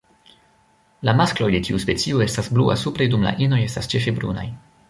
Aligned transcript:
La 1.09 1.13
maskloj 1.19 1.51
de 1.55 1.59
tiu 1.69 1.83
specio 1.85 2.23
estas 2.27 2.51
blua 2.59 2.81
supre, 2.87 3.11
dum 3.15 3.29
la 3.31 3.37
inoj 3.49 3.63
estas 3.71 3.95
ĉefe 3.97 4.19
brunaj. 4.21 4.53